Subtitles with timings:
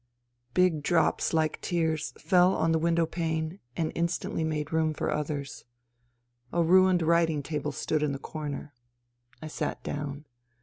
[0.55, 5.63] Big drops like tears fell on the window pane and instantly made room for others.
[6.51, 8.73] A ruined writing table stood in the corner.
[9.43, 10.25] I sat down.